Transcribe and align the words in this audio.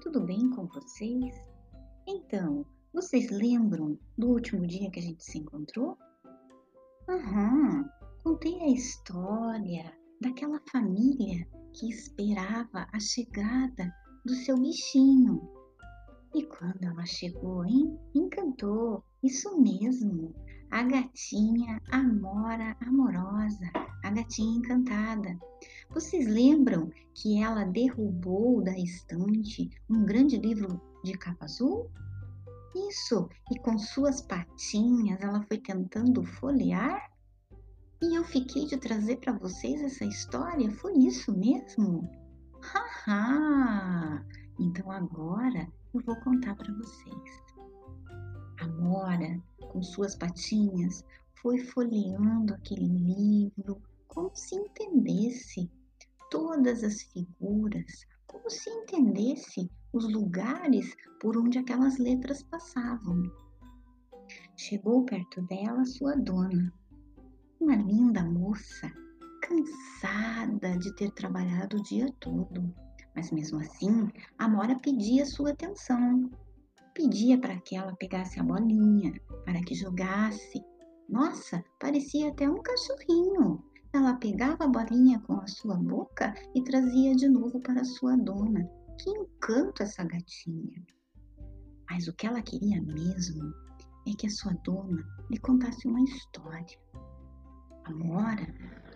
tudo 0.00 0.20
bem 0.20 0.48
com 0.50 0.66
vocês? 0.66 1.34
Então, 2.06 2.64
vocês 2.94 3.28
lembram 3.30 3.98
do 4.16 4.28
último 4.28 4.64
dia 4.64 4.88
que 4.92 5.00
a 5.00 5.02
gente 5.02 5.24
se 5.24 5.38
encontrou? 5.38 5.98
Aham, 7.08 7.84
contei 8.22 8.60
a 8.60 8.68
história 8.68 9.92
daquela 10.20 10.60
família 10.70 11.48
que 11.72 11.90
esperava 11.90 12.86
a 12.92 13.00
chegada 13.00 13.92
do 14.24 14.32
seu 14.34 14.56
bichinho. 14.56 15.42
E 16.32 16.44
quando 16.44 16.84
ela 16.84 17.04
chegou, 17.04 17.64
hein? 17.64 17.98
Encantou, 18.14 19.02
isso 19.20 19.60
mesmo, 19.60 20.32
a 20.70 20.82
gatinha 20.82 21.80
Amora 21.90 22.76
Amorosa, 22.80 23.70
a 24.04 24.10
gatinha 24.10 24.58
encantada. 24.58 25.38
Vocês 25.90 26.26
lembram 26.26 26.90
que 27.14 27.42
ela 27.42 27.64
derrubou 27.64 28.62
da 28.62 28.76
estante 28.76 29.70
um 29.88 30.04
grande 30.04 30.36
livro 30.36 30.80
de 31.04 31.12
capa 31.16 31.44
azul? 31.44 31.90
Isso, 32.90 33.28
e 33.50 33.58
com 33.60 33.78
suas 33.78 34.20
patinhas 34.20 35.20
ela 35.20 35.42
foi 35.42 35.58
tentando 35.58 36.22
folhear? 36.22 37.10
E 38.02 38.14
eu 38.14 38.24
fiquei 38.24 38.66
de 38.66 38.76
trazer 38.76 39.16
para 39.16 39.32
vocês 39.32 39.80
essa 39.80 40.04
história? 40.04 40.70
Foi 40.70 40.92
isso 40.98 41.34
mesmo? 41.36 42.06
Haha! 42.60 44.22
Então 44.58 44.90
agora 44.90 45.66
eu 45.94 46.00
vou 46.02 46.16
contar 46.16 46.54
para 46.56 46.72
vocês. 46.74 47.42
A 48.60 48.66
Mora, 48.68 49.40
com 49.76 49.82
suas 49.82 50.16
patinhas, 50.16 51.04
foi 51.42 51.58
folheando 51.58 52.54
aquele 52.54 52.88
livro 52.88 53.82
como 54.08 54.34
se 54.34 54.54
entendesse 54.54 55.70
todas 56.30 56.82
as 56.82 57.02
figuras, 57.02 58.06
como 58.26 58.48
se 58.48 58.70
entendesse 58.70 59.70
os 59.92 60.10
lugares 60.10 60.96
por 61.20 61.36
onde 61.36 61.58
aquelas 61.58 61.98
letras 61.98 62.42
passavam. 62.42 63.22
Chegou 64.56 65.04
perto 65.04 65.42
dela 65.42 65.84
sua 65.84 66.16
dona, 66.16 66.72
uma 67.60 67.76
linda 67.76 68.24
moça, 68.24 68.90
cansada 69.42 70.78
de 70.78 70.90
ter 70.96 71.10
trabalhado 71.10 71.76
o 71.76 71.82
dia 71.82 72.10
todo. 72.18 72.74
Mas 73.14 73.30
mesmo 73.30 73.60
assim, 73.60 74.10
a 74.38 74.48
Mora 74.48 74.78
pedia 74.78 75.26
sua 75.26 75.50
atenção. 75.50 76.30
Pedia 76.96 77.38
para 77.38 77.60
que 77.60 77.76
ela 77.76 77.94
pegasse 77.96 78.40
a 78.40 78.42
bolinha, 78.42 79.12
para 79.44 79.60
que 79.60 79.74
jogasse. 79.74 80.64
Nossa, 81.06 81.62
parecia 81.78 82.30
até 82.30 82.48
um 82.48 82.62
cachorrinho. 82.62 83.62
Ela 83.92 84.14
pegava 84.14 84.64
a 84.64 84.68
bolinha 84.68 85.20
com 85.20 85.34
a 85.34 85.46
sua 85.46 85.76
boca 85.76 86.32
e 86.54 86.64
trazia 86.64 87.14
de 87.14 87.28
novo 87.28 87.60
para 87.60 87.84
sua 87.84 88.16
dona. 88.16 88.66
Que 88.98 89.10
encanto 89.10 89.82
essa 89.82 90.04
gatinha! 90.04 90.82
Mas 91.90 92.08
o 92.08 92.14
que 92.14 92.26
ela 92.26 92.40
queria 92.40 92.80
mesmo 92.80 93.44
é 94.08 94.12
que 94.18 94.26
a 94.26 94.30
sua 94.30 94.54
dona 94.64 95.06
lhe 95.30 95.38
contasse 95.38 95.86
uma 95.86 96.00
história. 96.00 96.78
A 97.84 97.90
Mora 97.92 98.46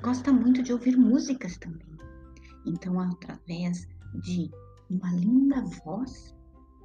gosta 0.00 0.32
muito 0.32 0.62
de 0.62 0.72
ouvir 0.72 0.96
músicas 0.96 1.58
também. 1.58 1.98
Então, 2.64 3.00
através 3.00 3.88
de 4.22 4.48
uma 4.88 5.12
linda 5.14 5.62
voz, 5.84 6.37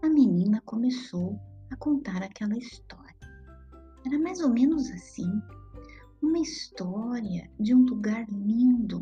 a 0.04 0.09
menina 0.09 0.62
começou 0.66 1.40
a 1.72 1.78
contar 1.78 2.22
aquela 2.22 2.58
história. 2.58 3.16
Era 4.06 4.20
mais 4.20 4.42
ou 4.42 4.50
menos 4.50 4.92
assim: 4.92 5.32
uma 6.22 6.40
história 6.40 7.50
de 7.58 7.73
um 7.73 7.86
lugar 7.86 8.28
lindo, 8.30 9.02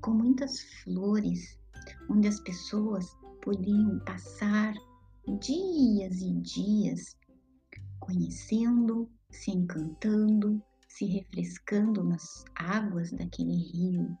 com 0.00 0.12
muitas 0.12 0.62
flores, 0.82 1.58
onde 2.08 2.28
as 2.28 2.40
pessoas 2.40 3.14
podiam 3.42 3.98
passar 4.06 4.72
dias 5.38 6.22
e 6.22 6.32
dias 6.40 7.14
conhecendo, 8.00 9.06
se 9.30 9.50
encantando, 9.50 10.62
se 10.88 11.04
refrescando 11.04 12.02
nas 12.02 12.42
águas 12.54 13.12
daquele 13.12 13.54
rio, 13.54 14.16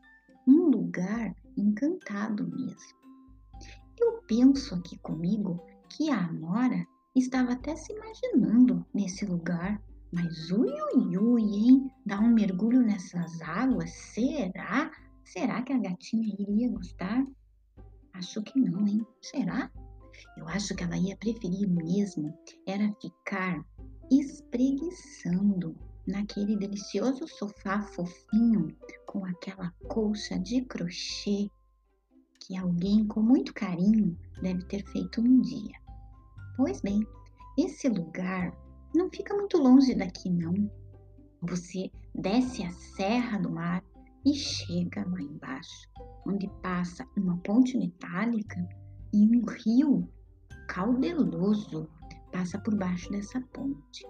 um 0.46 0.68
lugar 0.68 1.34
encantado 1.56 2.46
mesmo. 2.48 2.98
Eu 3.98 4.20
penso 4.28 4.74
aqui 4.74 4.98
comigo 4.98 5.58
que 5.88 6.10
a 6.10 6.26
Amora 6.26 6.86
estava 7.14 7.52
até 7.52 7.74
se 7.74 7.92
imaginando 7.92 8.86
nesse 8.94 9.24
lugar, 9.24 9.82
mas 10.12 10.50
ui, 10.50 10.72
ui, 10.94 11.18
ui, 11.18 11.42
hein? 11.42 11.90
Dar 12.06 12.20
um 12.20 12.32
mergulho 12.32 12.80
nessas 12.80 13.40
águas, 13.42 13.90
será? 13.90 14.90
Será 15.24 15.62
que 15.62 15.72
a 15.72 15.78
gatinha 15.78 16.34
iria 16.38 16.70
gostar? 16.70 17.26
Acho 18.14 18.42
que 18.42 18.58
não, 18.58 18.86
hein? 18.86 19.06
Será? 19.20 19.70
Eu 20.36 20.48
acho 20.48 20.74
que 20.74 20.82
ela 20.82 20.96
ia 20.96 21.16
preferir 21.16 21.68
mesmo 21.68 22.34
era 22.66 22.92
ficar 23.00 23.64
espreguiçando 24.10 25.76
naquele 26.06 26.56
delicioso 26.56 27.28
sofá 27.28 27.82
fofinho 27.82 28.74
com 29.06 29.24
aquela 29.24 29.70
colcha 29.88 30.38
de 30.38 30.62
crochê 30.62 31.50
que 32.48 32.56
alguém 32.56 33.06
com 33.06 33.20
muito 33.20 33.52
carinho 33.52 34.16
deve 34.40 34.64
ter 34.64 34.82
feito 34.86 35.20
um 35.20 35.42
dia. 35.42 35.74
Pois 36.56 36.80
bem, 36.80 37.06
esse 37.58 37.90
lugar 37.90 38.56
não 38.94 39.10
fica 39.10 39.34
muito 39.34 39.58
longe 39.58 39.94
daqui 39.94 40.30
não. 40.30 40.54
Você 41.42 41.90
desce 42.14 42.64
a 42.64 42.70
Serra 42.70 43.38
do 43.38 43.50
Mar 43.50 43.84
e 44.24 44.32
chega 44.32 45.06
lá 45.06 45.20
embaixo, 45.20 45.90
onde 46.26 46.48
passa 46.62 47.06
uma 47.18 47.36
ponte 47.42 47.76
metálica 47.76 48.66
e 49.12 49.26
um 49.26 49.44
rio 49.44 50.08
caudeloso 50.68 51.86
passa 52.32 52.58
por 52.58 52.74
baixo 52.76 53.10
dessa 53.10 53.42
ponte. 53.52 54.06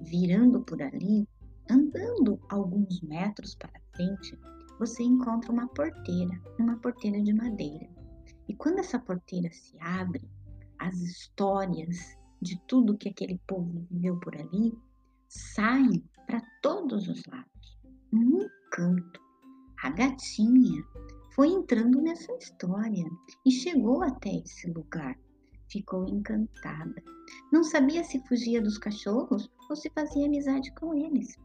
Virando 0.00 0.62
por 0.62 0.80
ali, 0.80 1.28
andando 1.70 2.40
alguns 2.48 3.02
metros 3.02 3.54
para 3.54 3.78
frente, 3.94 4.38
você 4.78 5.02
encontra 5.02 5.52
uma 5.52 5.68
porteira, 5.68 6.40
uma 6.58 6.76
porteira 6.78 7.20
de 7.22 7.32
madeira. 7.32 7.88
E 8.48 8.54
quando 8.54 8.78
essa 8.78 8.98
porteira 8.98 9.50
se 9.52 9.76
abre, 9.80 10.28
as 10.78 10.96
histórias 11.00 12.16
de 12.42 12.60
tudo 12.66 12.96
que 12.96 13.08
aquele 13.08 13.40
povo 13.46 13.86
viveu 13.90 14.18
por 14.20 14.36
ali 14.36 14.76
saem 15.28 16.04
para 16.26 16.42
todos 16.62 17.08
os 17.08 17.24
lados. 17.26 17.78
Um 18.12 18.42
encanto. 18.42 19.20
A 19.82 19.90
gatinha 19.90 20.82
foi 21.34 21.48
entrando 21.48 22.00
nessa 22.00 22.32
história 22.34 23.04
e 23.44 23.50
chegou 23.50 24.02
até 24.02 24.30
esse 24.30 24.70
lugar. 24.70 25.18
Ficou 25.70 26.06
encantada. 26.06 27.02
Não 27.52 27.64
sabia 27.64 28.04
se 28.04 28.22
fugia 28.26 28.60
dos 28.60 28.78
cachorros 28.78 29.50
ou 29.68 29.76
se 29.76 29.90
fazia 29.90 30.26
amizade 30.26 30.72
com 30.74 30.94
eles. 30.94 31.36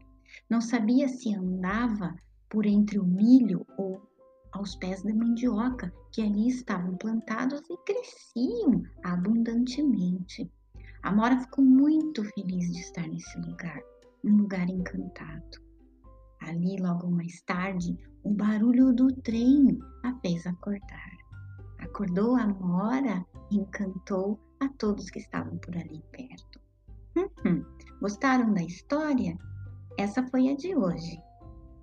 Não 0.50 0.62
sabia 0.62 1.08
se 1.08 1.34
andava 1.34 2.16
por 2.50 2.66
entre 2.66 3.00
o 3.00 3.06
milho 3.06 3.66
ou 3.78 4.02
aos 4.52 4.76
pés 4.76 5.04
da 5.04 5.14
mandioca 5.14 5.94
que 6.12 6.22
ali 6.22 6.50
estavam 6.50 6.98
plantados 6.98 7.62
e 7.70 7.78
cresciam 7.86 8.84
abundantemente. 9.04 10.52
A 11.04 11.12
Mora 11.12 11.40
ficou 11.40 11.64
muito 11.64 12.24
feliz 12.34 12.72
de 12.74 12.80
estar 12.80 13.08
nesse 13.08 13.40
lugar, 13.40 13.80
um 14.24 14.38
lugar 14.38 14.68
encantado. 14.70 15.60
Ali, 16.42 16.78
logo 16.78 17.10
mais 17.10 17.42
tarde, 17.42 17.98
o 18.24 18.32
barulho 18.32 18.94
do 18.94 19.14
trem 19.22 19.80
a 20.04 20.14
fez 20.20 20.46
acordar. 20.48 21.18
Acordou 21.80 22.36
a 22.36 22.48
Mora 22.48 23.26
e 23.52 23.58
encantou 23.58 24.40
a 24.60 24.68
todos 24.70 25.10
que 25.10 25.20
estavam 25.20 25.58
por 25.60 25.78
ali 25.78 26.04
perto. 26.12 26.60
Uhum. 27.16 27.64
Gostaram 28.02 28.54
da 28.54 28.64
história? 28.64 29.38
Essa 29.98 30.26
foi 30.28 30.50
a 30.50 30.56
de 30.56 30.76
hoje. 30.76 31.22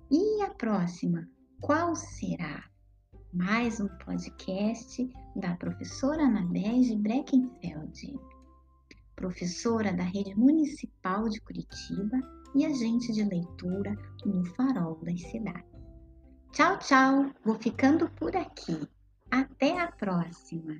E 0.09 0.41
a 0.41 0.49
próxima, 0.51 1.27
qual 1.59 1.93
será? 1.93 2.63
Mais 3.33 3.81
um 3.81 3.89
podcast 4.05 5.11
da 5.35 5.53
professora 5.57 6.23
Anabege 6.23 6.95
Breckenfeld, 6.95 8.17
professora 9.17 9.91
da 9.91 10.03
Rede 10.03 10.33
Municipal 10.33 11.27
de 11.27 11.41
Curitiba 11.41 12.21
e 12.55 12.65
agente 12.65 13.11
de 13.11 13.25
leitura 13.25 13.97
no 14.25 14.45
Farol 14.55 14.97
das 15.03 15.21
Cidades. 15.23 15.69
Tchau, 16.53 16.79
tchau! 16.79 17.29
Vou 17.43 17.55
ficando 17.55 18.09
por 18.11 18.33
aqui. 18.33 18.87
Até 19.29 19.77
a 19.77 19.91
próxima! 19.91 20.77